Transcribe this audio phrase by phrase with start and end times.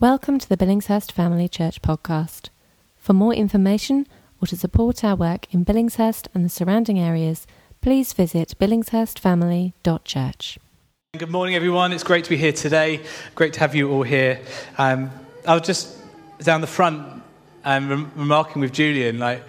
[0.00, 2.48] Welcome to the Billingshurst Family Church podcast.
[2.96, 4.06] For more information
[4.40, 7.46] or to support our work in Billingshurst and the surrounding areas,
[7.82, 10.58] please visit billingshurstfamily.church.
[11.18, 11.92] Good morning, everyone.
[11.92, 13.02] It's great to be here today.
[13.34, 14.40] Great to have you all here.
[14.78, 15.10] Um,
[15.46, 15.98] I was just
[16.38, 17.22] down the front
[17.66, 19.42] um, rem- remarking with Julian, like,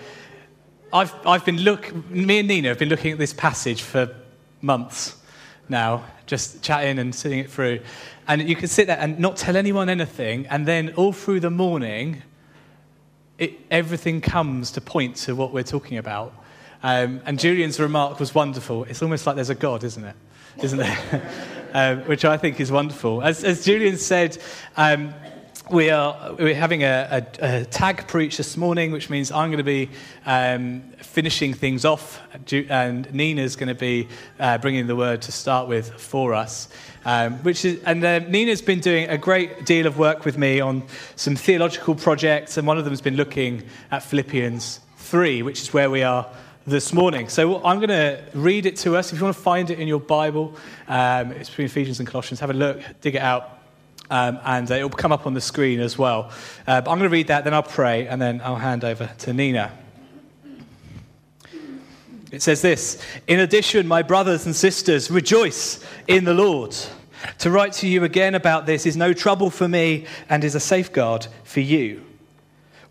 [0.92, 4.14] I've, I've been look, me and Nina have been looking at this passage for
[4.60, 5.16] months
[5.70, 7.80] now, just chatting and sitting it through.
[8.32, 11.50] And you can sit there and not tell anyone anything, and then all through the
[11.50, 12.22] morning,
[13.38, 16.34] it, everything comes to point to what we're talking about.
[16.82, 18.86] Um, and Julian's remark was wonderful.
[18.86, 20.16] It's almost like there's a God, isn't it?
[20.64, 21.30] Isn't there?
[21.74, 23.22] um, which I think is wonderful.
[23.22, 24.38] As, as Julian said,
[24.78, 25.14] um,
[25.72, 29.58] we are we're having a, a, a, tag preach this morning, which means I'm going
[29.58, 29.90] to be
[30.26, 32.22] um, finishing things off,
[32.52, 36.68] and Nina's going to be uh, bringing the word to start with for us.
[37.06, 40.60] Um, which is, and uh, Nina's been doing a great deal of work with me
[40.60, 40.84] on
[41.16, 45.74] some theological projects, and one of them has been looking at Philippians 3, which is
[45.74, 46.28] where we are
[46.68, 47.30] this morning.
[47.30, 49.14] So I'm going to read it to us.
[49.14, 50.56] If you want to find it in your Bible,
[50.88, 52.40] um, it's between Ephesians and Colossians.
[52.42, 53.61] Have a look, dig it out.
[54.12, 56.32] Um, and uh, it will come up on the screen as well.
[56.68, 59.10] Uh, but I'm going to read that, then I'll pray, and then I'll hand over
[59.20, 59.72] to Nina.
[62.30, 66.76] It says this In addition, my brothers and sisters, rejoice in the Lord.
[67.40, 70.60] To write to you again about this is no trouble for me and is a
[70.60, 72.04] safeguard for you.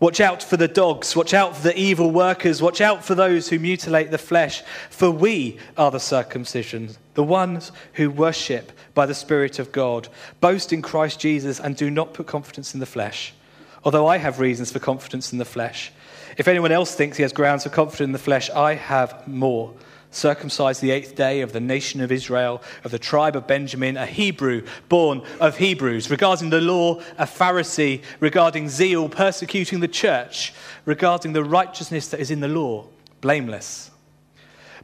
[0.01, 3.49] Watch out for the dogs, watch out for the evil workers, watch out for those
[3.49, 9.13] who mutilate the flesh, for we are the circumcision, the ones who worship by the
[9.13, 10.07] Spirit of God,
[10.39, 13.35] boast in Christ Jesus, and do not put confidence in the flesh.
[13.83, 15.91] Although I have reasons for confidence in the flesh.
[16.35, 19.71] If anyone else thinks he has grounds for confidence in the flesh, I have more
[20.11, 24.05] circumcised the eighth day of the nation of Israel, of the tribe of Benjamin, a
[24.05, 30.53] Hebrew born of Hebrews, regarding the law, a Pharisee, regarding zeal, persecuting the church,
[30.85, 32.85] regarding the righteousness that is in the law,
[33.21, 33.89] blameless.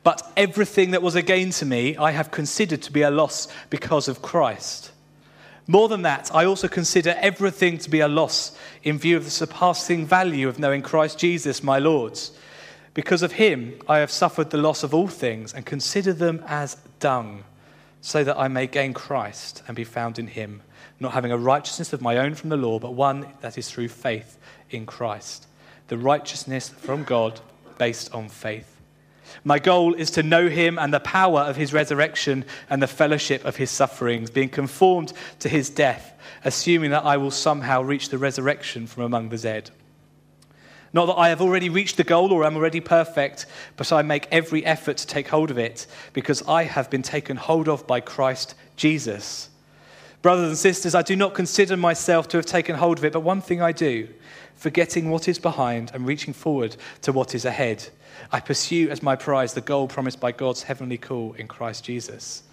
[0.04, 3.50] But everything that was a gain to me, I have considered to be a loss
[3.70, 4.92] because of Christ.
[5.70, 9.32] More than that, I also consider everything to be a loss in view of the
[9.32, 12.18] surpassing value of knowing Christ Jesus, my Lord
[12.98, 16.78] because of him, I have suffered the loss of all things and consider them as
[17.00, 17.44] dung,
[18.02, 20.64] so that I may gain Christ and be found in him,
[21.00, 23.90] not having a righteousness of my own from the law, but one that is through
[23.90, 24.40] faith
[24.72, 25.46] in Christ,
[25.90, 27.40] the righteousness from God
[27.78, 28.82] based on faith.
[29.44, 33.46] My goal is to know him and the power of his resurrection and the fellowship
[33.46, 38.18] of his sufferings, being conformed to his death, assuming that I will somehow reach the
[38.18, 39.70] resurrection from among the dead.
[40.94, 44.28] Not that I have already reached the goal or am already perfect, but I make
[44.32, 48.00] every effort to take hold of it because I have been taken hold of by
[48.00, 49.50] Christ Jesus.
[50.22, 53.20] Brothers and sisters, I do not consider myself to have taken hold of it, but
[53.20, 54.08] one thing I do,
[54.56, 57.88] forgetting what is behind and reaching forward to what is ahead.
[58.32, 62.44] I pursue as my prize the goal promised by God's heavenly call in Christ Jesus.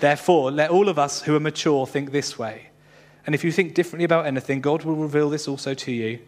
[0.00, 2.68] Therefore, let all of us who are mature think this way.
[3.26, 6.18] And if you think differently about anything, God will reveal this also to you.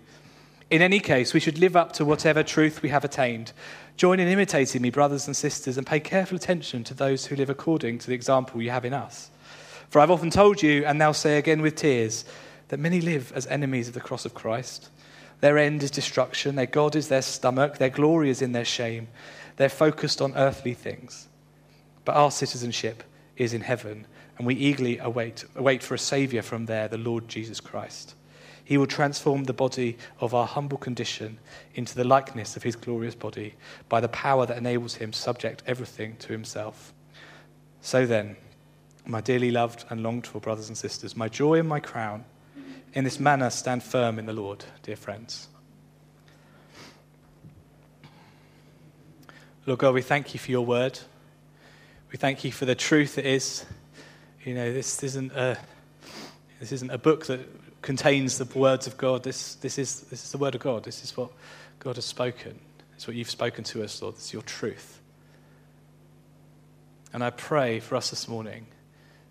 [0.71, 3.53] In any case, we should live up to whatever truth we have attained.
[3.97, 7.51] Join in imitating me, brothers and sisters, and pay careful attention to those who live
[7.51, 9.31] according to the example you have in us.
[9.89, 12.25] For I've often told you, and now say again with tears,
[12.69, 14.91] that many live as enemies of the cross of Christ.
[15.41, 19.09] Their end is destruction, their God is their stomach, their glory is in their shame.
[19.57, 21.27] They're focused on earthly things.
[22.05, 23.03] But our citizenship
[23.37, 24.07] is in heaven,
[24.39, 28.15] and we eagerly await, await for a Saviour from there, the Lord Jesus Christ.
[28.71, 31.41] He will transform the body of our humble condition
[31.75, 33.57] into the likeness of his glorious body
[33.89, 36.95] by the power that enables him to subject everything to himself.
[37.81, 38.37] So then,
[39.05, 42.25] my dearly loved and longed for brothers and sisters, my joy and my crown,
[42.95, 45.49] in this manner stand firm in the Lord, dear friends.
[49.67, 50.97] Lord God, we thank you for your word.
[52.13, 53.65] We thank you for the truth it is.
[54.45, 55.59] You know, this isn't a,
[56.61, 57.41] this isn't a book that
[57.83, 59.23] contains the words of God.
[59.23, 60.85] This, this, is, this is the word of God.
[60.85, 61.31] This is what
[61.79, 62.59] God has spoken.
[62.95, 64.17] It's what you've spoken to us, Lord.
[64.17, 65.01] It's your truth.
[67.13, 68.67] And I pray for us this morning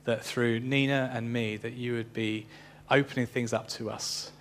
[0.06, 2.48] that through Nina and me, that you would be
[2.90, 4.32] opening things up to us.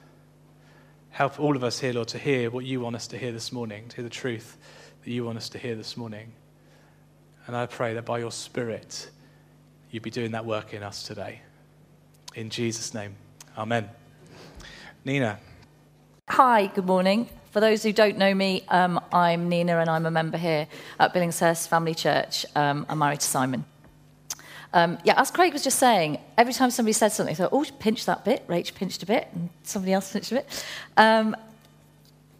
[1.11, 3.53] Help all of us here, Lord, to hear what you want us to hear this
[3.53, 4.57] morning, to hear the truth
[5.05, 6.33] that you want us to hear this morning.
[7.47, 9.11] And I pray that by your Spirit,
[9.91, 11.43] you'd be doing that work in us today.
[12.35, 13.17] In Jesus' name.
[13.57, 13.89] Amen.
[15.09, 15.39] Nina.
[16.29, 17.31] Hi, good morning.
[17.51, 20.69] For those who don't know me, um, I'm Nina and I'm a member here
[21.01, 22.45] at Billingshurst Family Church.
[22.55, 23.65] Um, I'm married to Simon.
[24.75, 27.65] Um, yeah, as Craig was just saying, every time somebody said something, I thought, oh,
[27.79, 30.65] pinch that bit, Rach pinched a bit, and somebody else pinched a bit.
[30.99, 31.35] Um,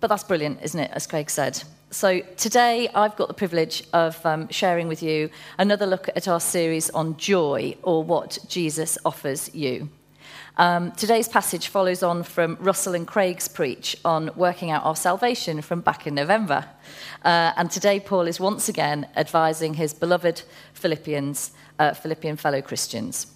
[0.01, 1.63] but that's brilliant, isn't it, as Craig said?
[1.91, 6.39] So today I've got the privilege of um, sharing with you another look at our
[6.39, 9.89] series on joy, or what Jesus offers you.
[10.61, 15.63] Um, today's passage follows on from Russell and Craig's preach on working out our salvation
[15.63, 16.65] from back in November.
[17.25, 23.29] Uh, and today, Paul is once again advising his beloved Philippians, uh, Philippian fellow Christians.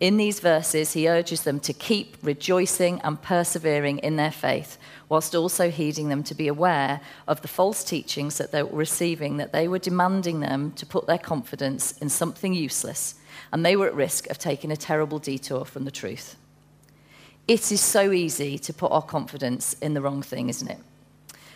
[0.00, 4.78] In these verses, he urges them to keep rejoicing and persevering in their faith,
[5.08, 9.36] whilst also heeding them to be aware of the false teachings that they were receiving,
[9.36, 13.14] that they were demanding them to put their confidence in something useless,
[13.52, 16.34] and they were at risk of taking a terrible detour from the truth.
[17.48, 20.78] It is so easy to put our confidence in the wrong thing, isn't it?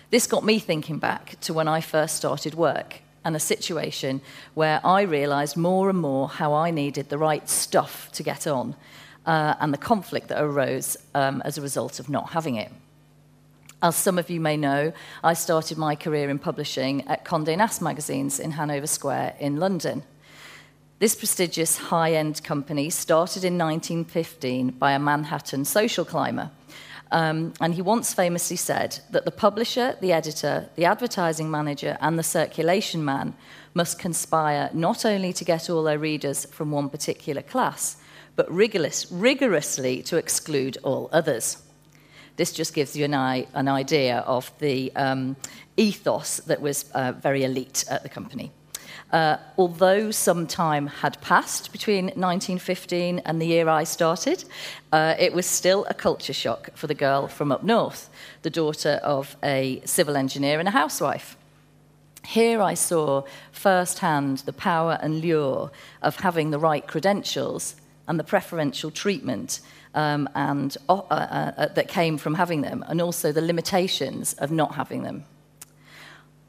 [0.09, 4.23] This got me thinking back to when I first started work and a situation
[4.55, 8.75] where I realised more and more how I needed the right stuff to get on
[9.27, 12.73] uh, and the conflict that arose um, as a result of not having it.
[13.83, 17.83] As some of you may know, I started my career in publishing at Condé Nast
[17.83, 20.05] magazines in Hanover Square in London.
[21.03, 26.53] This prestigious high end company started in 1915 by a Manhattan social climber.
[27.11, 32.17] Um, and he once famously said that the publisher, the editor, the advertising manager, and
[32.17, 33.35] the circulation man
[33.75, 37.97] must conspire not only to get all their readers from one particular class,
[38.37, 41.65] but rigorous, rigorously to exclude all others.
[42.37, 45.35] This just gives you an, an idea of the um,
[45.77, 48.53] ethos that was uh, very elite at the company.
[49.13, 54.45] Uh, although some time had passed between 1915 and the year I started,
[54.91, 58.09] uh, it was still a culture shock for the girl from up north,
[58.41, 61.37] the daughter of a civil engineer and a housewife.
[62.25, 65.71] Here I saw firsthand the power and lure
[66.01, 67.77] of having the right credentials
[68.09, 69.61] and the preferential treatment
[69.95, 74.51] um, and, uh, uh, uh that came from having them, and also the limitations of
[74.51, 75.25] not having them.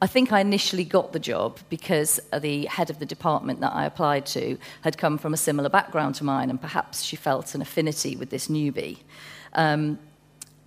[0.04, 3.86] I think I initially got the job because the head of the department that I
[3.86, 7.62] applied to had come from a similar background to mine, and perhaps she felt an
[7.62, 8.98] affinity with this newbie.
[9.54, 9.98] Um,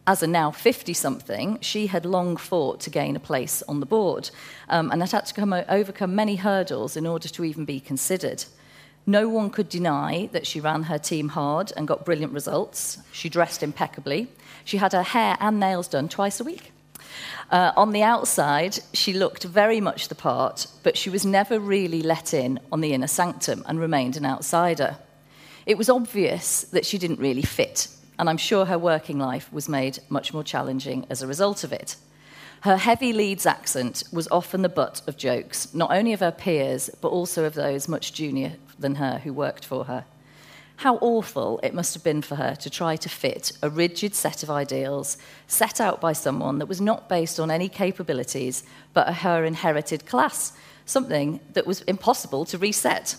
[0.07, 3.85] as a now 50 something, she had long fought to gain a place on the
[3.85, 4.31] board
[4.71, 8.47] um, and had had to come, overcome many hurdles in order to even be considered.
[9.05, 13.01] No one could deny that she ran her team hard and got brilliant results.
[13.13, 14.29] She dressed impeccably.
[14.65, 16.73] She had her hair and nails done twice a week.
[17.51, 22.03] Uh, on the outside, she looked very much the part, but she was never really
[22.03, 24.97] let in on the inner sanctum and remained an outsider.
[25.65, 29.69] It was obvious that she didn't really fit, and I'm sure her working life was
[29.69, 31.97] made much more challenging as a result of it.
[32.63, 36.91] Her heavy Leeds accent was often the butt of jokes, not only of her peers,
[37.01, 40.05] but also of those much junior than her who worked for her.
[40.77, 44.43] How awful it must have been for her to try to fit a rigid set
[44.43, 48.63] of ideals set out by someone that was not based on any capabilities
[48.93, 50.53] but her inherited class,
[50.85, 53.17] something that was impossible to reset.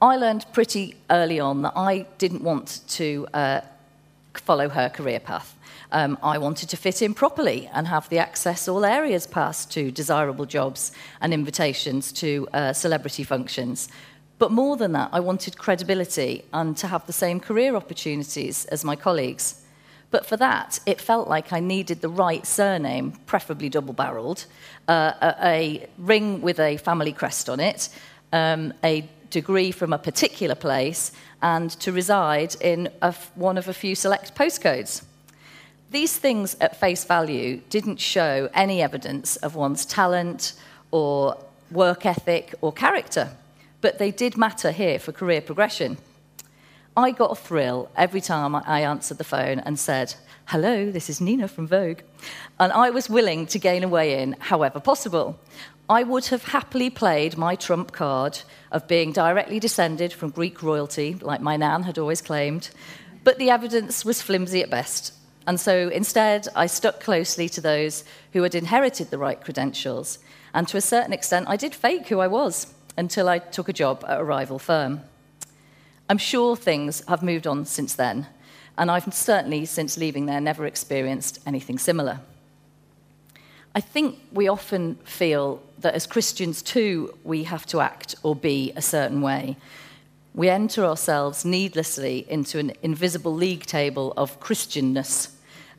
[0.00, 3.60] I learned pretty early on that I didn't want to uh,
[4.34, 5.54] follow her career path.
[5.92, 9.90] Um, I wanted to fit in properly and have the access all areas pass to
[9.90, 13.88] desirable jobs and invitations to uh, celebrity functions,
[14.38, 18.84] but more than that, I wanted credibility and to have the same career opportunities as
[18.84, 19.62] my colleagues.
[20.10, 24.44] But for that, it felt like I needed the right surname, preferably double barreled,
[24.88, 27.88] uh, a, a, ring with a family crest on it,
[28.32, 32.88] um, a degree from a particular place, and to reside in
[33.34, 35.02] one of a few select postcodes.
[35.90, 40.52] These things at face value didn't show any evidence of one's talent
[40.90, 41.36] or
[41.70, 43.30] work ethic or character
[43.86, 45.96] but they did matter here for career progression.
[46.96, 50.12] I got a thrill every time I answered the phone and said,
[50.46, 52.00] Hello, this is Nina from Vogue.
[52.58, 55.38] And I was willing to gain a way in however possible.
[55.88, 58.40] I would have happily played my trump card
[58.72, 62.70] of being directly descended from Greek royalty, like my nan had always claimed,
[63.22, 65.12] but the evidence was flimsy at best.
[65.46, 68.02] And so instead, I stuck closely to those
[68.32, 70.18] who had inherited the right credentials.
[70.52, 73.72] And to a certain extent, I did fake who I was until I took a
[73.72, 75.00] job at a rival firm.
[76.08, 78.26] I'm sure things have moved on since then,
[78.78, 82.20] and I've certainly, since leaving there, never experienced anything similar.
[83.74, 88.72] I think we often feel that as Christians too, we have to act or be
[88.74, 89.56] a certain way.
[90.34, 95.30] We enter ourselves needlessly into an invisible league table of Christianness.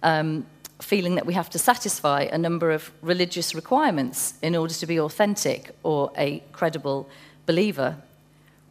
[0.03, 0.45] Um,
[0.79, 4.99] feeling that we have to satisfy a number of religious requirements in order to be
[4.99, 7.09] authentic or a credible
[7.45, 7.97] believer.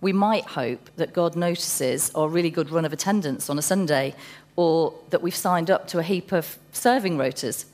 [0.01, 4.15] we might hope that God notices our really good run of attendance on a Sunday,
[4.55, 7.65] or that we've signed up to a heap of serving rotas.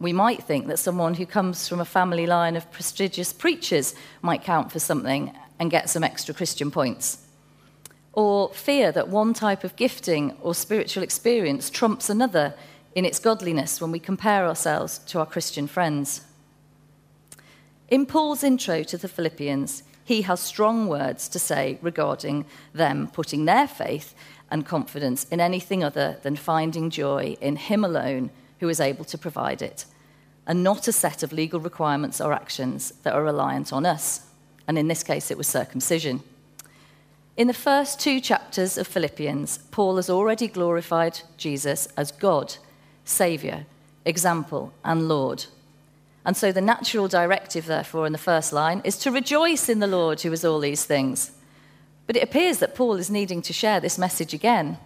[0.00, 4.42] We might think that someone who comes from a family line of prestigious preachers might
[4.42, 7.18] count for something and get some extra Christian points.
[8.12, 12.54] Or fear that one type of gifting or spiritual experience trumps another
[12.94, 16.22] in its godliness when we compare ourselves to our Christian friends.
[17.88, 23.44] In Paul's intro to the Philippians, he has strong words to say regarding them putting
[23.44, 24.14] their faith
[24.50, 29.18] and confidence in anything other than finding joy in Him alone who is able to
[29.18, 29.86] provide it,
[30.46, 34.26] and not a set of legal requirements or actions that are reliant on us.
[34.68, 36.22] And in this case, it was circumcision.
[37.36, 42.56] In the first two chapters of Philippians, Paul has already glorified Jesus as God,
[43.04, 43.66] Saviour,
[44.04, 45.46] example, and Lord.
[46.24, 49.86] And so the natural directive, therefore, in the first line is to rejoice in the
[49.86, 51.32] Lord who is all these things.
[52.06, 54.78] But it appears that Paul is needing to share this message again,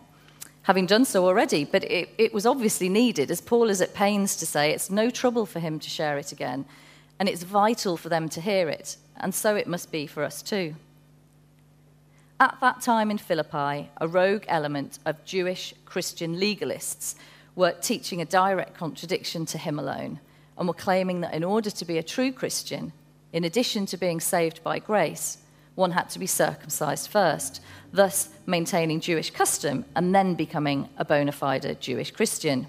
[0.62, 1.64] having done so already.
[1.64, 5.10] But it, it, was obviously needed, as Paul is at pains to say, it's no
[5.10, 6.64] trouble for him to share it again.
[7.20, 8.96] And it's vital for them to hear it.
[9.16, 10.74] And so it must be for us too.
[12.40, 17.16] At that time in Philippi, a rogue element of Jewish Christian legalists
[17.58, 20.20] were teaching a direct contradiction to him alone
[20.56, 22.92] and were claiming that in order to be a true Christian,
[23.32, 25.38] in addition to being saved by grace,
[25.74, 27.60] one had to be circumcised first,
[27.92, 32.68] thus maintaining Jewish custom and then becoming a bona fide Jewish Christian.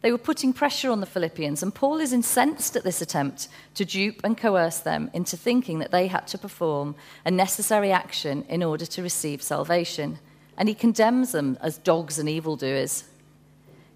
[0.00, 3.84] They were putting pressure on the Philippians, and Paul is incensed at this attempt to
[3.84, 6.94] dupe and coerce them into thinking that they had to perform
[7.26, 10.18] a necessary action in order to receive salvation.
[10.56, 13.04] And he condemns them as dogs and evildoers.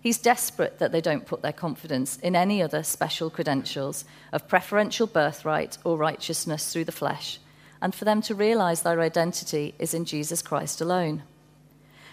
[0.06, 5.08] He's desperate that they don't put their confidence in any other special credentials of preferential
[5.08, 7.40] birthright or righteousness through the flesh,
[7.82, 11.24] and for them to realize their identity is in Jesus Christ alone.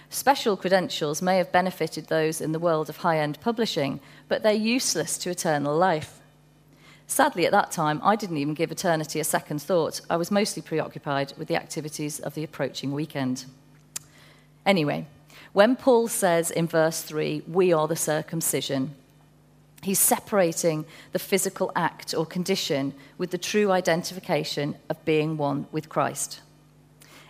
[0.10, 4.54] Special credentials may have benefited those in the world of high end publishing, but they're
[4.54, 6.20] useless to eternal life.
[7.06, 10.02] Sadly, at that time, I didn't even give eternity a second thought.
[10.10, 13.46] I was mostly preoccupied with the activities of the approaching weekend.
[14.66, 15.06] Anyway,
[15.54, 18.96] when Paul says in verse 3, we are the circumcision,
[19.84, 25.90] he's separating the physical act or condition with the true identification of being one with
[25.90, 26.42] Christ.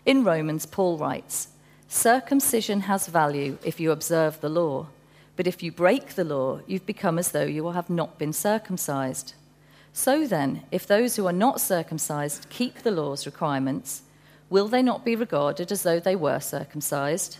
[0.06, 1.50] In Romans, Paul writes,
[1.88, 4.88] Circumcision has value if you observe the law,
[5.36, 9.34] but if you break the law, you've become as though you have not been circumcised.
[9.92, 14.04] So then, if those who are not circumcised keep the law's requirements,
[14.50, 17.38] will they not be regarded as though they were circumcised?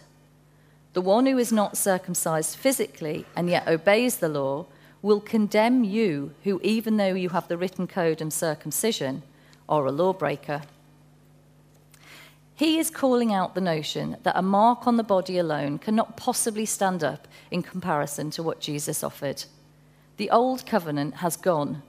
[0.94, 4.68] The one who is not circumcised physically and yet obeys the law
[5.02, 9.24] will condemn you, who, even though you have the written code and circumcision,
[9.68, 10.62] are a lawbreaker.
[12.56, 16.66] He is calling out the notion that a mark on the body alone cannot possibly
[16.66, 19.46] stand up in comparison to what Jesus offered.
[20.18, 21.82] The old covenant has gone.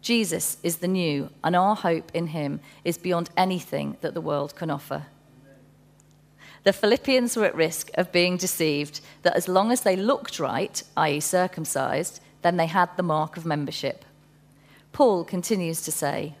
[0.00, 4.56] Jesus is the new, and our hope in him is beyond anything that the world
[4.56, 5.04] can offer.
[6.66, 10.82] The Philippians were at risk of being deceived that as long as they looked right,
[10.96, 14.04] i.e., circumcised, then they had the mark of membership.
[14.92, 16.34] Paul continues to say,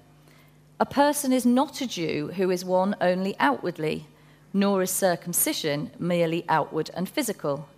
[0.80, 4.08] A person is not a Jew who is one only outwardly,
[4.52, 7.68] nor is circumcision merely outward and physical.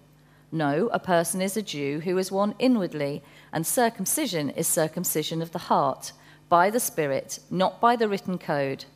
[0.51, 5.53] No, a person is a Jew who is one inwardly, and circumcision is circumcision of
[5.53, 6.13] the heart,
[6.49, 8.87] by the Spirit, not by the written code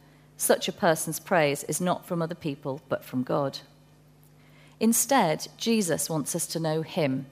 [0.43, 3.61] such a person's praise is not from other people, but from God.
[4.81, 7.27] Instead, Jesus wants us to know Him,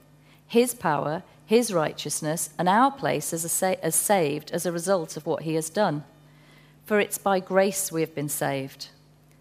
[0.47, 5.25] His power, His righteousness, and our place as, sa- as saved as a result of
[5.25, 6.05] what He has done.
[6.85, 8.87] For it's by grace we have been saved.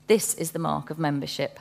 [0.08, 1.60] This is the mark of membership.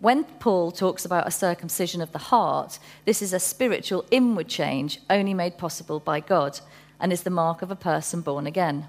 [0.00, 5.00] When Paul talks about a circumcision of the heart, this is a spiritual inward change
[5.08, 6.58] only made possible by God
[6.98, 8.88] and is the mark of a person born again.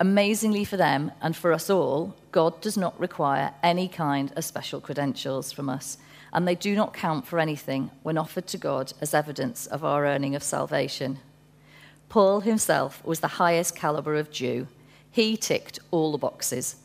[0.00, 4.80] Amazingly for them and for us all, God does not require any kind of special
[4.80, 5.98] credentials from us,
[6.32, 10.04] and they do not count for anything when offered to God as evidence of our
[10.04, 11.18] earning of salvation.
[12.08, 14.66] Paul himself was the highest caliber of Jew.
[15.10, 16.76] He ticked all the boxes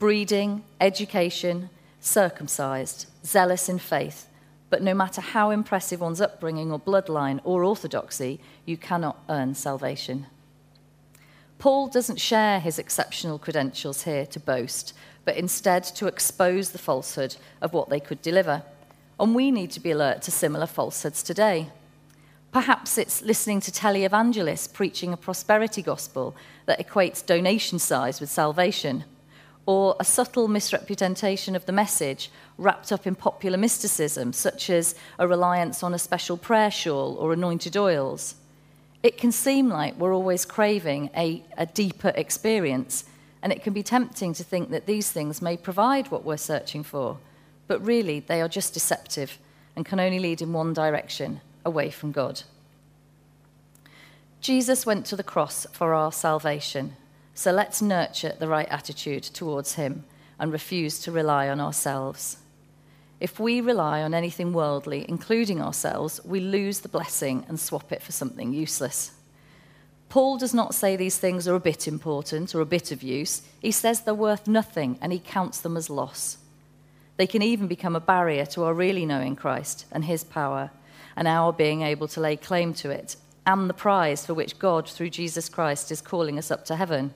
[0.00, 4.28] breeding, education, circumcised, zealous in faith,
[4.70, 10.26] But no matter how impressive one's upbringing or bloodline or orthodoxy, you cannot earn salvation.
[11.58, 17.36] Paul doesn't share his exceptional credentials here to boast, but instead to expose the falsehood
[17.60, 18.62] of what they could deliver.
[19.18, 21.70] And we need to be alert to similar falsehoods today.
[22.52, 26.34] Perhaps it's listening to televangelists preaching a prosperity gospel
[26.66, 29.04] that equates donation size with salvation,
[29.66, 35.28] or a subtle misrepresentation of the message wrapped up in popular mysticism, such as a
[35.28, 38.36] reliance on a special prayer shawl or anointed oils.
[39.02, 43.04] It can seem like we're always craving a, a deeper experience,
[43.42, 46.82] and it can be tempting to think that these things may provide what we're searching
[46.82, 47.18] for,
[47.68, 49.38] but really they are just deceptive
[49.76, 52.42] and can only lead in one direction away from God.
[54.40, 56.96] Jesus went to the cross for our salvation,
[57.34, 60.04] so let's nurture the right attitude towards Him
[60.40, 62.38] and refuse to rely on ourselves.
[63.20, 68.02] If we rely on anything worldly, including ourselves, we lose the blessing and swap it
[68.02, 69.12] for something useless.
[70.08, 73.42] Paul does not say these things are a bit important or a bit of use.
[73.60, 76.38] He says they're worth nothing and he counts them as loss.
[77.16, 80.70] They can even become a barrier to our really knowing Christ and his power
[81.16, 84.88] and our being able to lay claim to it and the prize for which God,
[84.88, 87.12] through Jesus Christ, is calling us up to heaven.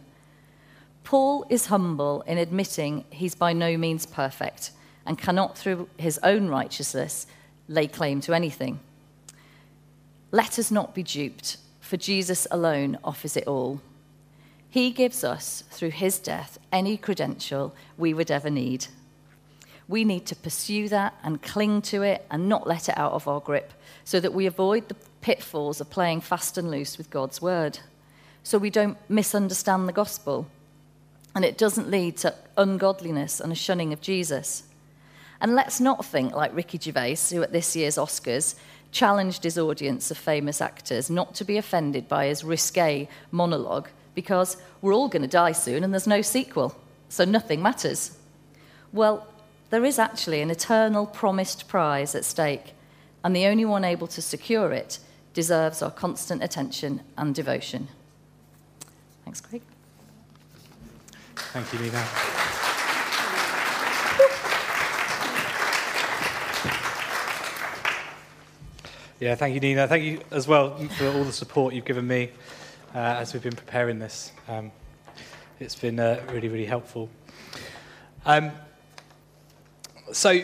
[1.04, 4.72] Paul is humble in admitting he's by no means perfect
[5.06, 7.26] and cannot, through his own righteousness,
[7.68, 8.80] lay claim to anything.
[10.30, 13.80] Let us not be duped, for Jesus alone offers it all.
[14.70, 18.86] He gives us, through his death, any credential we would ever need.
[19.88, 23.28] We need to pursue that and cling to it and not let it out of
[23.28, 27.42] our grip so that we avoid the pitfalls of playing fast and loose with God's
[27.42, 27.80] word.
[28.42, 30.46] So we don't misunderstand the gospel
[31.34, 34.64] and it doesn't lead to ungodliness and a shunning of Jesus.
[35.42, 38.54] And let's not think like Ricky Gervais, who at this year's Oscars
[38.92, 44.56] challenged his audience of famous actors not to be offended by his risque monologue because
[44.80, 46.76] we're all going to die soon and there's no sequel,
[47.08, 48.16] so nothing matters.
[48.92, 49.26] Well,
[49.70, 52.74] there is actually an eternal promised prize at stake,
[53.24, 54.98] and the only one able to secure it
[55.32, 57.88] deserves our constant attention and devotion.
[59.24, 59.62] Thanks, Craig.
[61.34, 62.41] Thank you, Nina.
[69.22, 69.86] Yeah, thank you, Nina.
[69.86, 72.32] Thank you as well for all the support you've given me
[72.92, 74.32] uh, as we've been preparing this.
[74.48, 74.72] Um,
[75.60, 77.08] it's been uh, really, really helpful.
[78.26, 78.50] Um,
[80.10, 80.40] so,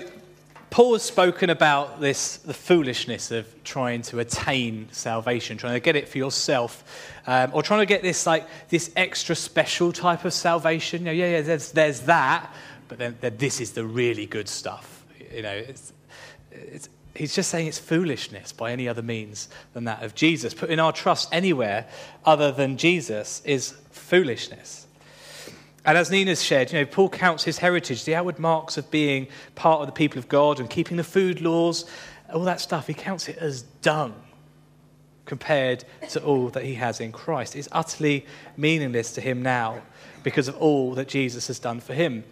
[0.70, 5.96] Paul has spoken about this, the foolishness of trying to attain salvation, trying to get
[5.96, 10.32] it for yourself, um, or trying to get this like this extra special type of
[10.32, 11.00] salvation.
[11.00, 12.54] You know, yeah, yeah, there's, there's that,
[12.86, 15.04] but then, then this is the really good stuff.
[15.34, 15.92] You know, it's,
[16.52, 16.88] it's,
[17.18, 20.54] he's just saying it's foolishness by any other means than that of Jesus.
[20.54, 21.86] Putting our trust anywhere
[22.24, 24.86] other than Jesus is foolishness.
[25.84, 29.26] And as Nina's shared, you know, Paul counts his heritage, the outward marks of being
[29.54, 31.84] part of the people of God and keeping the food laws,
[32.32, 34.14] all that stuff, he counts it as dung
[35.24, 37.56] compared to all that he has in Christ.
[37.56, 38.26] It's utterly
[38.56, 39.82] meaningless to him now
[40.22, 42.24] because of all that Jesus has done for him.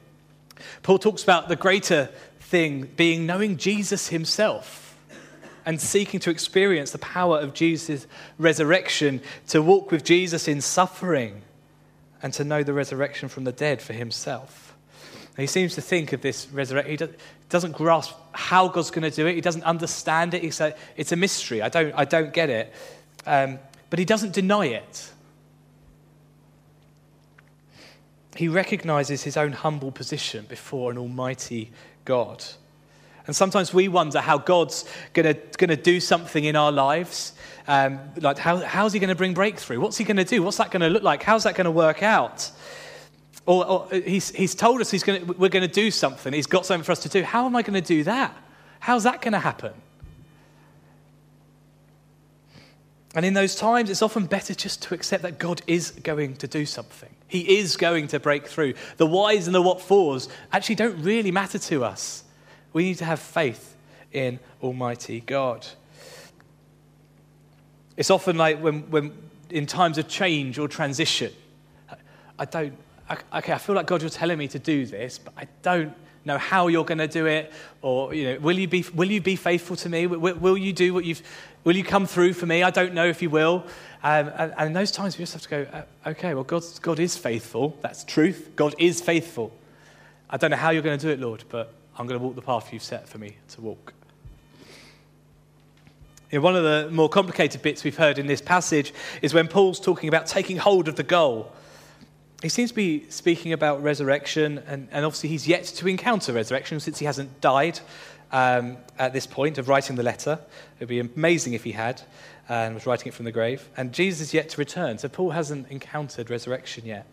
[0.83, 4.97] Paul talks about the greater thing being knowing Jesus himself
[5.65, 8.07] and seeking to experience the power of Jesus'
[8.39, 11.43] resurrection, to walk with Jesus in suffering
[12.23, 14.75] and to know the resurrection from the dead for himself.
[15.37, 16.91] And he seems to think of this resurrection.
[16.99, 17.15] He
[17.49, 19.35] doesn't grasp how God's going to do it.
[19.35, 20.45] He doesn't understand it.
[20.45, 21.61] It's a, it's a mystery.
[21.61, 22.73] I don't, I don't get it.
[23.27, 23.59] Um,
[23.91, 25.11] but he doesn't deny it.
[28.37, 31.71] He recognizes his own humble position before an almighty
[32.05, 32.45] God.
[33.27, 37.33] And sometimes we wonder how God's going to do something in our lives.
[37.67, 39.81] Um, like, how, how's he going to bring breakthrough?
[39.81, 40.43] What's he going to do?
[40.43, 41.25] What's that going to look like?
[41.25, 42.51] How's that going to work out?
[43.45, 46.33] Or, or he's, he's told us he's gonna, we're going to do something.
[46.33, 47.25] He's got something for us to do.
[47.25, 48.37] How am I going to do that?
[48.79, 49.73] How's that going to happen?
[53.17, 56.47] And in those times, it's often better just to accept that God is going to
[56.47, 57.09] do something.
[57.29, 58.75] He is going to break through.
[58.99, 62.25] The whys and the what fors actually don't really matter to us.
[62.75, 63.75] We need to have faith
[64.13, 65.67] in Almighty God.
[67.97, 69.13] It's often like when, when
[69.49, 71.33] in times of change or transition,
[72.39, 72.75] I don't,
[73.11, 75.95] okay, I feel like God, you're telling me to do this, but I don't
[76.27, 77.51] know how you're going to do it,
[77.81, 80.07] or you know, will you be, will you be faithful to me?
[80.07, 81.23] Will, will you do what you've,
[81.67, 82.63] will you come through for me?
[82.63, 83.67] I don't know if you will.
[84.03, 86.63] Um, and, and, in those times, we just have to go, uh, okay, well, God,
[86.81, 87.77] God is faithful.
[87.83, 88.53] That's truth.
[88.55, 89.53] God is faithful.
[90.31, 92.37] I don't know how you're going to do it, Lord, but I'm going to walk
[92.37, 93.93] the path you've set for me to walk.
[96.31, 99.49] You know, one of the more complicated bits we've heard in this passage is when
[99.49, 101.53] Paul's talking about taking hold of the goal.
[102.43, 106.79] He seems to be speaking about resurrection, and, and obviously he's yet to encounter resurrection
[106.79, 107.81] since he hasn't died
[108.33, 110.39] um, at this point of writing the letter.
[110.79, 112.03] It would be amazing if he had
[112.49, 113.69] and was writing it from the grave.
[113.77, 117.07] And Jesus is yet to return, so Paul hasn't encountered resurrection yet.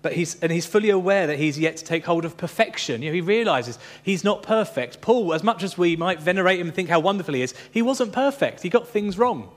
[0.00, 3.02] But he's, and he's fully aware that he's yet to take hold of perfection.
[3.02, 5.00] You know, he realizes he's not perfect.
[5.00, 7.82] Paul, as much as we might venerate him and think how wonderful he is, he
[7.82, 8.62] wasn't perfect.
[8.62, 9.50] He got things wrong,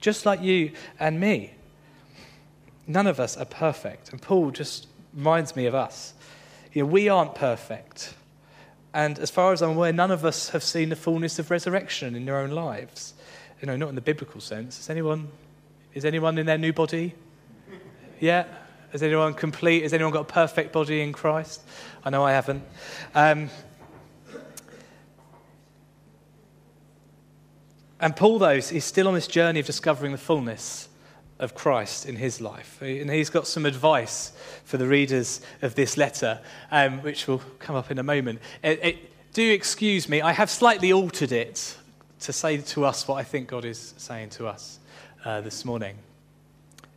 [0.00, 1.54] just like you and me.
[2.86, 4.10] None of us are perfect.
[4.10, 6.12] And Paul just reminds me of us.
[6.72, 8.14] You know, we aren't perfect.
[8.92, 12.14] And as far as I'm aware, none of us have seen the fullness of resurrection
[12.16, 13.14] in their own lives.
[13.60, 14.78] You know, not in the biblical sense.
[14.78, 15.28] Is anyone,
[15.94, 17.14] is anyone in their new body?
[18.18, 18.46] Yeah?
[18.92, 19.84] Has anyone complete?
[19.84, 21.62] Has anyone got a perfect body in Christ?
[22.04, 22.64] I know I haven't.
[23.14, 23.48] Um,
[28.00, 30.89] and Paul, though, is still on this journey of discovering the fullness
[31.40, 32.80] of Christ in his life.
[32.80, 34.32] And he's got some advice
[34.64, 38.40] for the readers of this letter, um, which will come up in a moment.
[38.62, 41.76] It, it, do excuse me, I have slightly altered it
[42.20, 44.78] to say to us what I think God is saying to us
[45.24, 45.96] uh, this morning.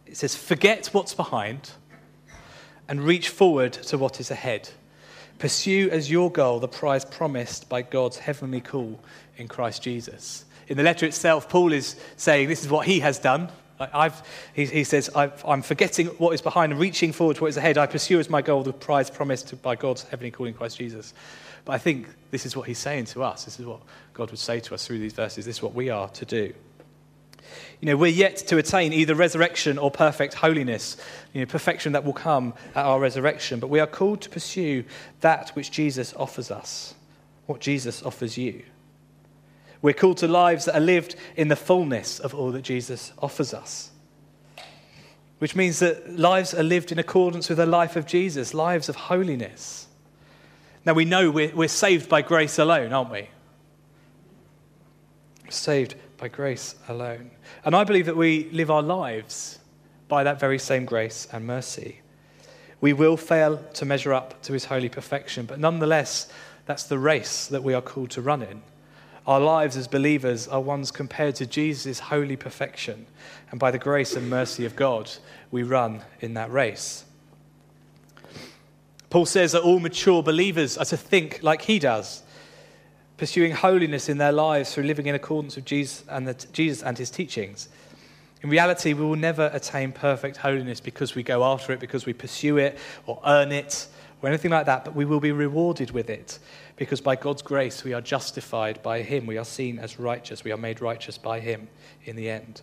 [0.06, 1.72] It says, Forget what's behind
[2.88, 4.70] and reach forward to what is ahead.
[5.40, 9.00] Pursue as your goal the prize promised by God's heavenly call
[9.38, 10.46] in Christ Jesus.
[10.68, 13.50] In the letter itself, Paul is saying this is what he has done.
[14.54, 17.58] He, he, says, i am forgetting what is behind and reaching forward to what is
[17.58, 17.78] ahead.
[17.78, 21.14] I pursue as my goal the prize promised by God's heavenly calling Christ Jesus.
[21.66, 23.46] But I think this is what he's saying to us.
[23.46, 23.82] This is what
[24.14, 25.46] God would say to us through these verses.
[25.46, 26.54] This is what we are to do.
[27.80, 30.98] You know, we're yet to attain either resurrection or perfect holiness,
[31.34, 34.86] you know, perfection that will come at our resurrection, but we are called to pursue
[35.22, 36.96] that which Jesus offers us,
[37.46, 38.64] what Jesus offers you.
[39.84, 43.54] We're called to lives that are lived in the fullness of all that Jesus offers
[43.54, 43.92] us.
[45.38, 48.96] Which means that lives are lived in accordance with the life of Jesus, lives of
[48.96, 49.88] holiness.
[50.86, 53.30] Now, we know we're, we're saved by grace alone, aren't we?
[55.50, 57.32] saved by grace alone.
[57.66, 59.60] And I believe that we live our lives
[60.08, 62.02] by that very same grace and mercy.
[62.82, 66.28] We will fail to measure up to his holy perfection, but nonetheless,
[66.66, 68.62] that's the race that we are called to run in.
[69.26, 73.06] Our lives as believers are ones compared to Jesus' holy perfection,
[73.52, 75.10] and by the grace and mercy of God,
[75.50, 77.06] we run in that race.
[79.10, 82.24] Paul says that all mature believers are to think like he does
[83.18, 86.98] pursuing holiness in their lives through living in accordance with Jesus and, the, Jesus and
[86.98, 87.70] his teachings.
[88.42, 92.12] In reality, we will never attain perfect holiness because we go after it, because we
[92.12, 93.88] pursue it or earn it
[94.24, 96.40] or anything like that, but we will be rewarded with it
[96.78, 99.26] because by God's grace we are justified by Him.
[99.26, 100.44] We are seen as righteous.
[100.44, 101.68] We are made righteous by Him
[102.06, 102.62] in the end.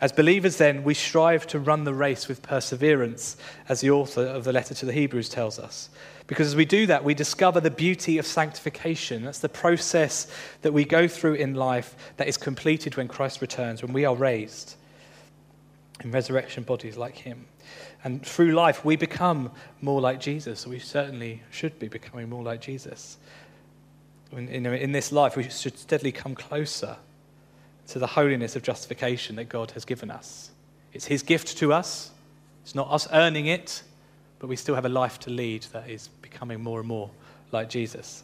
[0.00, 3.36] As believers, then, we strive to run the race with perseverance,
[3.68, 5.90] as the author of the letter to the Hebrews tells us.
[6.26, 9.24] Because as we do that, we discover the beauty of sanctification.
[9.24, 10.26] That's the process
[10.62, 14.16] that we go through in life that is completed when Christ returns, when we are
[14.16, 14.76] raised
[16.02, 17.44] in resurrection bodies like Him.
[18.02, 20.66] And through life, we become more like Jesus.
[20.66, 23.18] We certainly should be becoming more like Jesus.
[24.32, 26.96] In, in, in this life, we should steadily come closer
[27.88, 30.50] to the holiness of justification that God has given us.
[30.92, 32.10] It's His gift to us,
[32.62, 33.82] it's not us earning it,
[34.38, 37.10] but we still have a life to lead that is becoming more and more
[37.52, 38.22] like Jesus.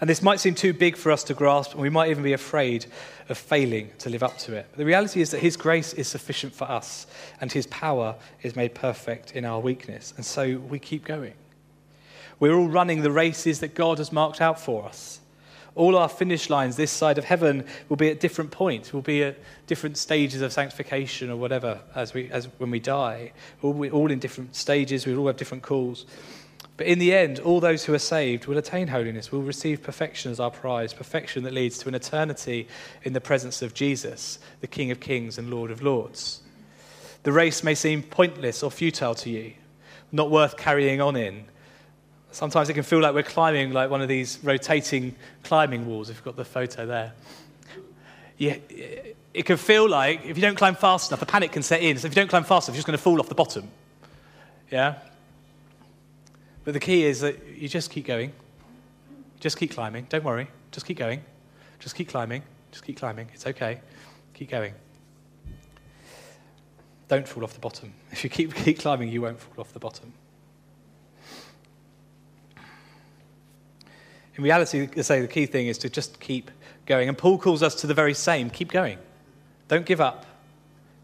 [0.00, 2.32] And this might seem too big for us to grasp, and we might even be
[2.32, 2.86] afraid
[3.28, 4.66] of failing to live up to it.
[4.70, 7.06] But the reality is that His grace is sufficient for us,
[7.40, 10.14] and His power is made perfect in our weakness.
[10.16, 11.34] And so we keep going.
[12.38, 15.20] We're all running the races that God has marked out for us.
[15.76, 19.22] All our finish lines this side of heaven will be at different points, will be
[19.22, 23.32] at different stages of sanctification or whatever as, we, as when we die.
[23.62, 26.06] All, all in different stages, we all have different calls.
[26.80, 30.30] But in the end, all those who are saved will attain holiness, will receive perfection
[30.30, 32.68] as our prize, perfection that leads to an eternity
[33.02, 36.40] in the presence of Jesus, the King of kings and Lord of lords.
[37.22, 39.52] The race may seem pointless or futile to you,
[40.10, 41.44] not worth carrying on in.
[42.32, 46.16] Sometimes it can feel like we're climbing like one of these rotating climbing walls, if
[46.16, 47.12] you've got the photo there.
[48.38, 48.56] Yeah,
[49.34, 51.98] it can feel like if you don't climb fast enough, the panic can set in.
[51.98, 53.68] So if you don't climb fast enough, you're just going to fall off the bottom.
[54.70, 54.94] Yeah?
[56.64, 58.32] But the key is that you just keep going.
[59.40, 60.06] Just keep climbing.
[60.08, 60.48] Don't worry.
[60.70, 61.22] Just keep going.
[61.78, 62.42] Just keep climbing.
[62.70, 63.28] Just keep climbing.
[63.32, 63.80] It's okay.
[64.34, 64.74] Keep going.
[67.08, 67.92] Don't fall off the bottom.
[68.12, 70.12] If you keep, keep climbing, you won't fall off the bottom.
[74.36, 76.50] In reality, I say the key thing is to just keep
[76.86, 77.08] going.
[77.08, 78.98] And Paul calls us to the very same keep going.
[79.68, 80.26] Don't give up.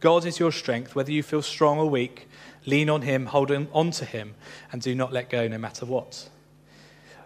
[0.01, 2.29] God is your strength, whether you feel strong or weak.
[2.66, 4.35] Lean on Him, hold on to Him,
[4.72, 6.29] and do not let go no matter what.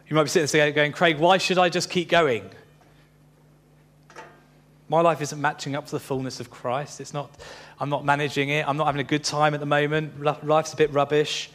[0.09, 2.51] You might be sitting there going, Craig, why should I just keep going?
[4.89, 7.01] My life isn't matching up to the fullness of Christ.
[7.01, 7.31] It's not,
[7.79, 8.69] I'm not managing it.
[8.69, 10.21] I'm not having a good time at the moment.
[10.45, 11.49] Life's a bit rubbish.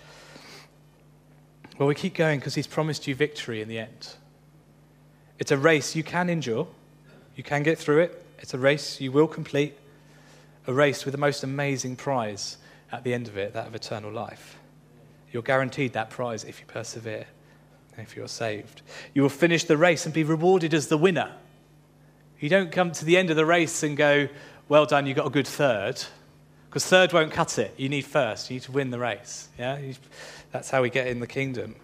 [1.77, 4.13] Well, we keep going because He's promised you victory in the end.
[5.37, 6.67] It's a race you can endure,
[7.35, 8.25] you can get through it.
[8.39, 9.77] It's a race you will complete,
[10.65, 12.57] a race with the most amazing prize
[12.91, 14.57] at the end of it, that of eternal life.
[15.31, 17.25] You're guaranteed that prize if you persevere
[17.97, 18.81] if you're saved.
[19.13, 21.31] You will finish the race and be rewarded as the winner.
[22.39, 24.27] You don't come to the end of the race and go,
[24.67, 26.03] Well done, you got a good third.
[26.69, 27.73] Because third won't cut it.
[27.77, 28.49] You need first.
[28.49, 29.47] You need to win the race.
[29.57, 29.79] Yeah?
[30.51, 31.75] That's how we get in the kingdom.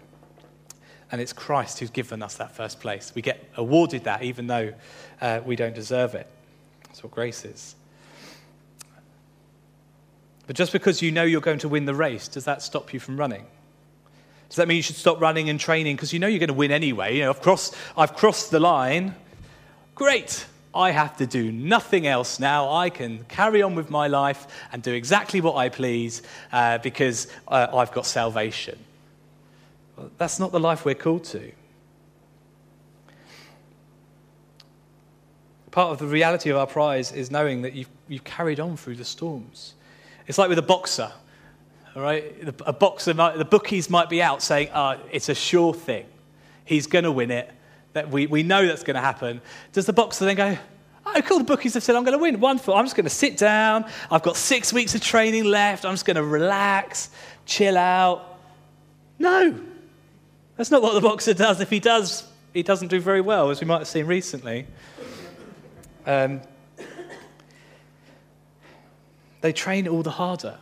[1.10, 3.12] And it's Christ who's given us that first place.
[3.14, 4.74] We get awarded that even though
[5.20, 6.26] uh, we don't deserve it.
[6.84, 7.74] That's what grace is.
[10.46, 13.00] But just because you know you're going to win the race, does that stop you
[13.00, 13.46] from running?
[14.48, 16.54] Does that mean you should stop running and training because you know you're going to
[16.54, 17.16] win anyway?
[17.16, 19.14] You know, I've crossed, I've crossed the line.
[19.94, 20.46] Great.
[20.74, 22.70] I have to do nothing else now.
[22.70, 27.28] I can carry on with my life and do exactly what I please uh, because
[27.48, 28.78] uh, I've got salvation.
[29.96, 31.52] Well, that's not the life we're called to.
[35.70, 38.96] Part of the reality of our prize is knowing that you've, you've carried on through
[38.96, 39.74] the storms.
[40.26, 41.12] It's like with a boxer.
[41.94, 42.34] All right?
[42.66, 46.06] A boxer, might, the bookies might be out saying, oh, it's a sure thing.
[46.64, 47.50] He's going to win it.
[47.92, 49.42] That we, we know that's going to happen.
[49.72, 50.56] Does the boxer then go,
[51.04, 52.34] oh, cool, the bookies have said I'm going to win.
[52.34, 52.74] One Wonderful.
[52.74, 53.84] I'm just going to sit down.
[54.10, 55.84] I've got six weeks of training left.
[55.84, 57.10] I'm just going to relax,
[57.44, 58.38] chill out.
[59.18, 59.60] No.
[60.56, 61.60] That's not what the boxer does.
[61.60, 64.66] If he does, he doesn't do very well, as we might have seen recently.
[66.06, 66.40] Um,
[69.42, 70.56] they train all the harder.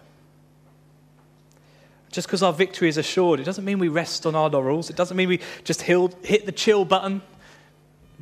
[2.11, 4.91] Just because our victory is assured, it doesn't mean we rest on our laurels.
[4.91, 7.23] It doesn't mean we just hit the chill button,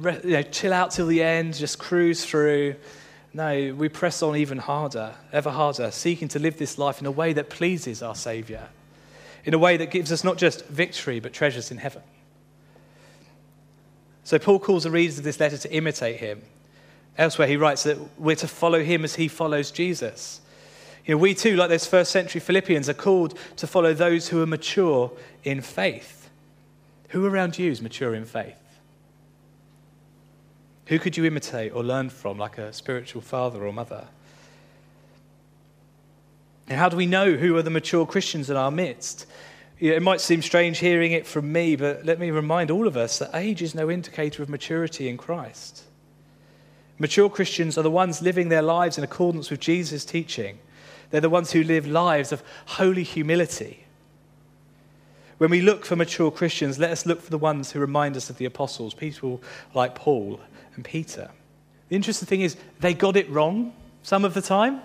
[0.03, 2.75] you know, chill out till the end, just cruise through.
[3.33, 7.11] No, we press on even harder, ever harder, seeking to live this life in a
[7.11, 8.69] way that pleases our Saviour,
[9.45, 12.03] in a way that gives us not just victory, but treasures in heaven.
[14.25, 16.43] So, Paul calls the readers of this letter to imitate him.
[17.17, 20.43] Elsewhere, he writes that we're to follow him as he follows Jesus.
[21.09, 24.43] You know, we too, like those first century Philippians, are called to follow those who
[24.43, 25.11] are mature
[25.43, 26.29] in faith.
[27.09, 28.61] Who around you is mature in faith?
[30.87, 34.07] Who could you imitate or learn from, like a spiritual father or mother?
[36.69, 39.25] And how do we know who are the mature Christians in our midst?
[39.81, 43.19] It might seem strange hearing it from me, but let me remind all of us
[43.21, 45.85] that age is no indicator of maturity in Christ.
[46.99, 50.59] Mature Christians are the ones living their lives in accordance with Jesus' teaching
[51.11, 53.85] they're the ones who live lives of holy humility.
[55.39, 58.29] When we look for mature Christians, let us look for the ones who remind us
[58.29, 59.41] of the apostles, people
[59.73, 60.41] like Paul
[60.75, 61.31] and Peter.
[61.89, 64.81] The interesting thing is, they got it wrong some of the time.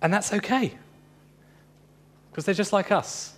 [0.00, 0.74] And that's okay,
[2.30, 3.34] because they're just like us.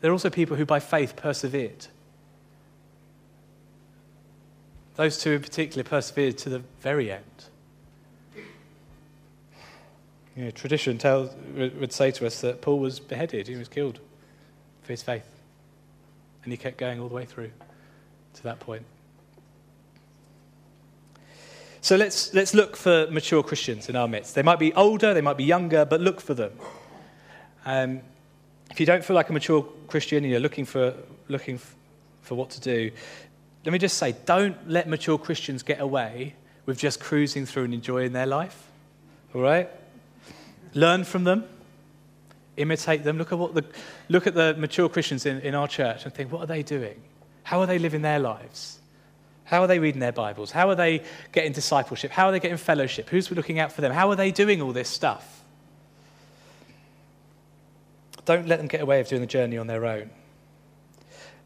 [0.00, 1.86] They're also people who, by faith, persevered.
[4.96, 7.24] Those two in particular persevered to the very end.
[10.36, 10.98] You know, tradition
[11.54, 14.00] would say to us that Paul was beheaded, he was killed
[14.82, 15.26] for his faith.
[16.42, 17.50] And he kept going all the way through
[18.34, 18.84] to that point.
[21.82, 24.34] So let's, let's look for mature Christians in our midst.
[24.34, 26.52] They might be older, they might be younger, but look for them.
[27.66, 28.00] Um,
[28.70, 30.94] if you don't feel like a mature Christian and you're looking for,
[31.28, 31.58] looking
[32.22, 32.90] for what to do,
[33.64, 36.34] let me just say don't let mature Christians get away
[36.66, 38.68] with just cruising through and enjoying their life.
[39.34, 39.68] All right?
[40.74, 41.44] Learn from them,
[42.56, 43.18] imitate them.
[43.18, 43.64] Look at, what the,
[44.08, 47.00] look at the mature Christians in, in our church and think, what are they doing?
[47.44, 48.78] How are they living their lives?
[49.44, 50.50] How are they reading their Bibles?
[50.50, 52.10] How are they getting discipleship?
[52.10, 53.10] How are they getting fellowship?
[53.10, 53.92] Who's looking out for them?
[53.92, 55.42] How are they doing all this stuff?
[58.24, 60.08] Don't let them get away with doing the journey on their own.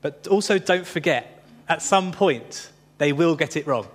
[0.03, 3.89] But also don't forget, at some point, they will get it wrong.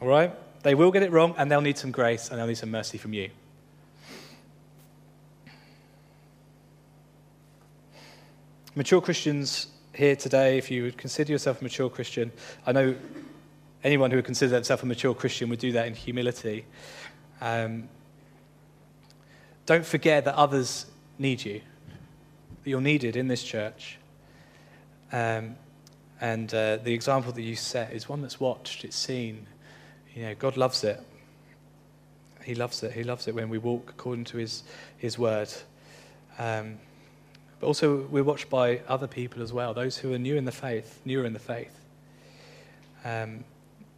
[0.00, 0.32] All right?
[0.62, 2.98] They will get it wrong, and they'll need some grace and they'll need some mercy
[2.98, 3.30] from you.
[8.76, 12.30] Mature Christians here today, if you would consider yourself a mature Christian,
[12.66, 12.94] I know
[13.82, 16.66] anyone who would consider themselves a mature Christian would do that in humility.
[17.40, 17.88] Um,
[19.64, 20.84] don't forget that others
[21.18, 21.62] need you,
[22.62, 23.96] that you're needed in this church.
[25.10, 25.56] Um,
[26.20, 29.46] And uh, the example that you set is one that's watched, it's seen.
[30.14, 31.00] You know, God loves it.
[32.42, 32.92] He loves it.
[32.92, 34.64] He loves it when we walk according to His,
[34.98, 35.48] his word.
[36.38, 36.78] Um,
[37.58, 40.52] but also, we're watched by other people as well, those who are new in the
[40.52, 41.80] faith, newer in the faith.
[43.04, 43.44] Um,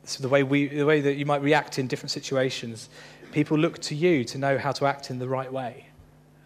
[0.04, 2.88] so the way, we, the way that you might react in different situations,
[3.32, 5.86] people look to you to know how to act in the right way.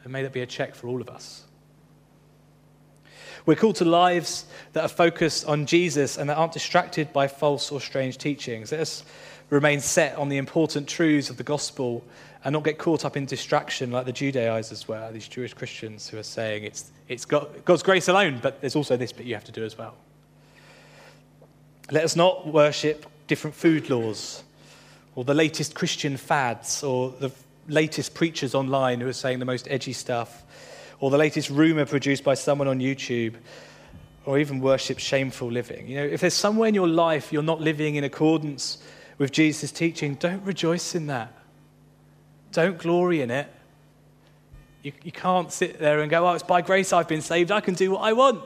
[0.04, 1.44] And may that be a check for all of us.
[3.44, 7.72] We're called to lives that are focused on Jesus and that aren't distracted by false
[7.72, 8.72] or strange teachings.
[8.72, 9.04] Let us
[9.50, 12.04] remain set on the important truths of the gospel
[12.44, 16.18] and not get caught up in distraction like the Judaizers were, these Jewish Christians who
[16.18, 19.52] are saying it's, it's God's grace alone, but there's also this bit you have to
[19.52, 19.94] do as well.
[21.90, 24.42] Let us not worship different food laws
[25.14, 27.30] or the latest Christian fads or the
[27.68, 30.42] latest preachers online who are saying the most edgy stuff
[31.00, 33.34] or the latest rumor produced by someone on YouTube
[34.24, 35.86] or even worship shameful living.
[35.86, 38.78] You know, if there's somewhere in your life you're not living in accordance
[39.18, 41.32] with Jesus' teaching, don't rejoice in that.
[42.52, 43.48] Don't glory in it.
[44.82, 47.50] You, you can't sit there and go, oh, it's by grace I've been saved.
[47.50, 48.42] I can do what I want.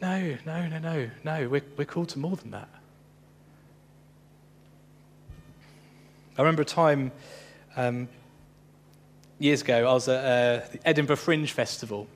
[0.00, 1.48] No, no, no, no, no.
[1.48, 2.68] We're, we're called to more than that.
[6.36, 7.12] I remember a time
[7.76, 8.08] um,
[9.38, 12.08] years ago, I was at uh, the Edinburgh Fringe Festival.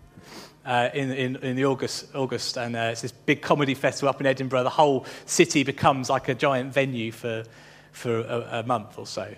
[0.64, 4.20] Uh, in, in, in, the August, August and uh, it's this big comedy festival up
[4.20, 4.64] in Edinburgh.
[4.64, 7.44] The whole city becomes like a giant venue for,
[7.92, 9.32] for a, a month or so.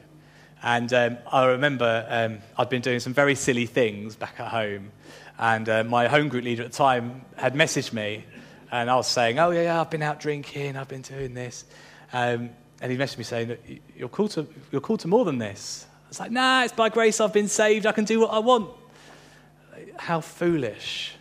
[0.62, 4.90] And um, I remember um, I'd been doing some very silly things back at home.
[5.38, 8.24] And uh, my home group leader at the time had messaged me.
[8.72, 11.64] And I was saying, Oh, yeah, yeah I've been out drinking, I've been doing this.
[12.12, 13.56] Um, and he messaged me saying,
[13.96, 15.86] you're called, to, you're called to more than this.
[16.06, 18.40] I was like, Nah, it's by grace I've been saved, I can do what I
[18.40, 18.70] want.
[19.96, 21.14] How foolish.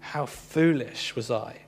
[0.00, 1.60] How foolish was I?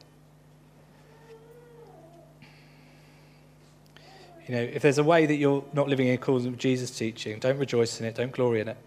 [4.48, 7.38] You know, if there's a way that you're not living in accordance with Jesus' teaching,
[7.38, 8.78] don't rejoice in it, don't glory in it.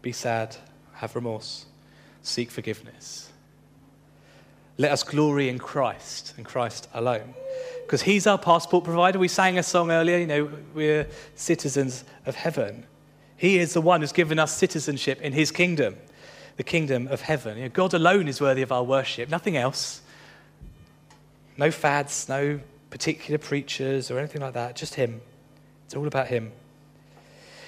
[0.00, 0.56] Be sad,
[0.94, 1.66] have remorse,
[2.22, 3.30] seek forgiveness.
[4.78, 7.34] Let us glory in Christ and Christ alone.
[7.82, 9.18] Because he's our passport provider.
[9.18, 12.84] We sang a song earlier, you know, we're citizens of heaven.
[13.36, 15.96] He is the one who's given us citizenship in his kingdom,
[16.56, 17.58] the kingdom of heaven.
[17.58, 20.00] You know, God alone is worthy of our worship, nothing else.
[21.58, 22.60] No fads, no
[22.96, 25.20] particular preachers or anything like that, just him.
[25.84, 26.50] It's all about him.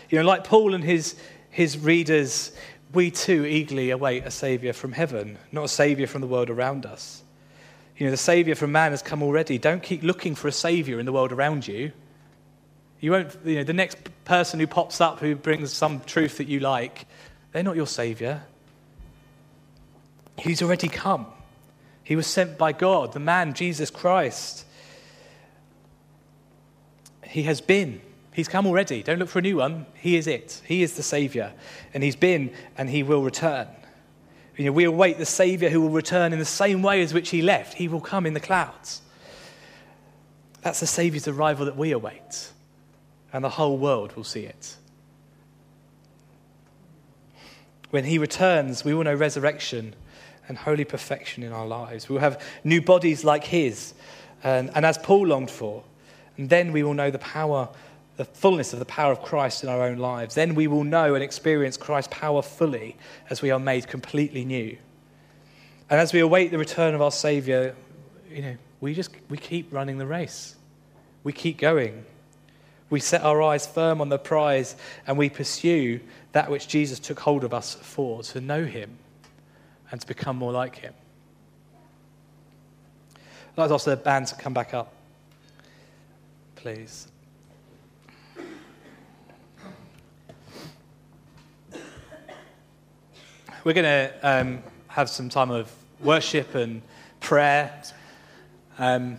[0.08, 1.16] You know, like Paul and his,
[1.50, 2.50] his readers,
[2.94, 6.86] we too eagerly await a Saviour from heaven, not a Saviour from the world around
[6.86, 7.22] us.
[7.98, 9.58] You know, the Saviour from man has come already.
[9.58, 11.92] Don't keep looking for a Saviour in the world around you.
[12.98, 16.48] You won't, you know, the next person who pops up who brings some truth that
[16.48, 17.04] you like,
[17.52, 18.44] they're not your Saviour.
[20.38, 21.26] He's already come.
[22.02, 24.64] He was sent by God, the man, Jesus Christ.
[27.28, 28.00] He has been.
[28.32, 29.02] He's come already.
[29.02, 29.86] Don't look for a new one.
[29.94, 30.62] He is it.
[30.64, 31.52] He is the Saviour.
[31.92, 33.68] And He's been and He will return.
[34.56, 37.28] You know, we await the Saviour who will return in the same way as which
[37.28, 37.74] He left.
[37.74, 39.02] He will come in the clouds.
[40.62, 42.50] That's the Saviour's arrival that we await.
[43.32, 44.76] And the whole world will see it.
[47.90, 49.94] When He returns, we will know resurrection
[50.48, 52.08] and holy perfection in our lives.
[52.08, 53.92] We will have new bodies like His.
[54.42, 55.84] And, and as Paul longed for,
[56.38, 57.68] and then we will know the power,
[58.16, 60.37] the fullness of the power of Christ in our own lives.
[60.37, 62.96] Then we will know and experience Christ's power fully
[63.29, 64.79] as we are made completely new.
[65.90, 67.74] And as we await the return of our Saviour,
[68.31, 70.55] you know, we just we keep running the race.
[71.24, 72.05] We keep going.
[72.88, 76.01] We set our eyes firm on the prize and we pursue
[76.33, 78.96] that which Jesus took hold of us for, to know him
[79.90, 80.94] and to become more like him.
[83.16, 84.94] I'd like to ask the band to come back up
[86.74, 87.09] please.
[93.64, 96.83] We're going to um, have some time of worship and
[97.20, 97.72] prayer.
[98.79, 99.16] Um,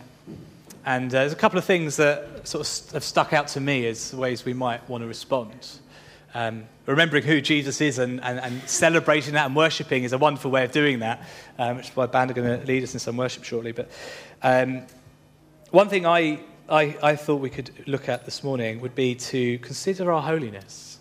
[0.86, 3.84] and uh, there's a couple of things that sort of have stuck out to me
[3.88, 5.70] as ways we might want to respond.
[6.34, 10.52] Um, remembering who Jesus is and, and, and, celebrating that and worshipping is a wonderful
[10.52, 11.26] way of doing that,
[11.58, 13.72] um, which is why band are going to lead us in some worship shortly.
[13.72, 13.90] But
[14.40, 14.82] um,
[15.72, 16.38] one thing I
[16.70, 21.00] I, I thought we could look at this morning would be to consider our holiness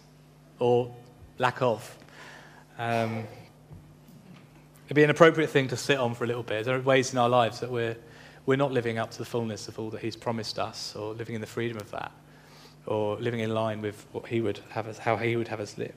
[0.57, 0.91] or
[1.37, 1.95] lack of.
[2.79, 3.25] Um,
[4.87, 6.65] it'd be an appropriate thing to sit on for a little bit.
[6.65, 7.95] There are ways in our lives that we're,
[8.47, 11.35] we're not living up to the fullness of all that He's promised us, or living
[11.35, 12.11] in the freedom of that,
[12.87, 15.77] or living in line with what He would have us, how He would have us
[15.77, 15.93] live.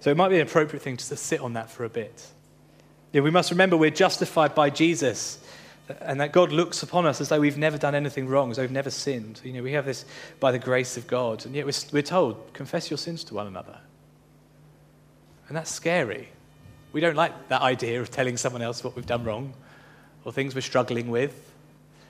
[0.00, 2.26] So it might be an appropriate thing just to sit on that for a bit.
[3.12, 5.38] Yeah, we must remember we're justified by Jesus
[6.00, 8.62] and that God looks upon us as though we've never done anything wrong, as though
[8.62, 9.40] we've never sinned.
[9.42, 10.04] You know, we have this
[10.40, 13.46] by the grace of God, and yet we're, we're told, confess your sins to one
[13.46, 13.78] another.
[15.48, 16.28] And that's scary.
[16.92, 19.54] We don't like that idea of telling someone else what we've done wrong
[20.24, 21.52] or things we're struggling with,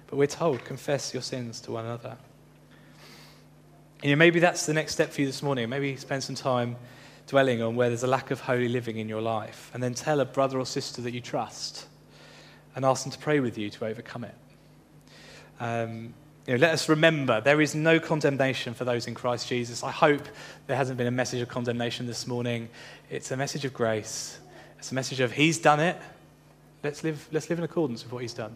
[0.08, 2.16] but we're told, confess your sins to one another.
[4.02, 5.68] You know, maybe that's the next step for you this morning.
[5.68, 6.76] Maybe spend some time
[7.26, 10.20] dwelling on where there's a lack of holy living in your life, and then tell
[10.20, 11.86] a brother or sister that you trust
[12.78, 14.34] and ask them to pray with you to overcome it.
[15.58, 16.14] Um,
[16.46, 19.82] you know, let us remember there is no condemnation for those in Christ Jesus.
[19.82, 20.22] I hope
[20.68, 22.68] there hasn't been a message of condemnation this morning.
[23.10, 24.38] It's a message of grace.
[24.78, 25.96] It's a message of He's done it.
[26.84, 28.54] Let's live, let's live in accordance with what He's done.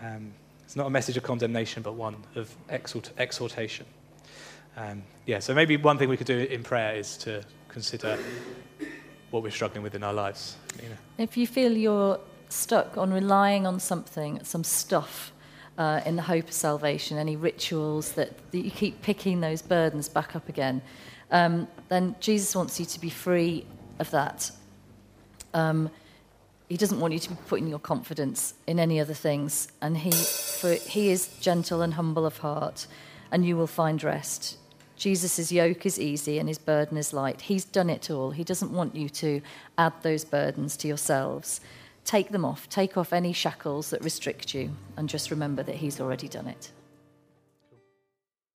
[0.00, 0.32] Um,
[0.64, 3.86] it's not a message of condemnation, but one of exhort, exhortation.
[4.76, 8.16] Um, yeah, so maybe one thing we could do in prayer is to consider
[9.32, 10.58] what we're struggling with in our lives.
[11.18, 12.20] If you feel you're
[12.52, 15.32] stuck on relying on something, some stuff
[15.78, 20.08] uh, in the hope of salvation, any rituals that, that you keep picking those burdens
[20.08, 20.82] back up again,
[21.30, 23.64] um, then Jesus wants you to be free
[23.98, 24.50] of that.
[25.54, 25.90] Um,
[26.68, 30.10] he doesn't want you to be putting your confidence in any other things, and he,
[30.10, 32.86] for, he is gentle and humble of heart,
[33.30, 34.56] and you will find rest.
[34.96, 37.40] Jesus' yoke is easy and his burden is light.
[37.40, 38.30] He's done it all.
[38.30, 39.40] He doesn't want you to
[39.76, 41.60] add those burdens to yourselves.
[42.04, 42.68] Take them off.
[42.68, 46.72] Take off any shackles that restrict you, and just remember that he's already done it.